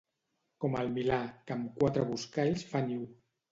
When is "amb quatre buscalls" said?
1.57-2.67